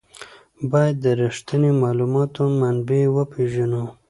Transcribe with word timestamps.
باید 0.71 0.95
د 1.03 1.05
رښتیني 1.21 1.71
معلوماتو 1.83 2.43
منبع 2.59 3.01
وپېژنو. 3.15 3.83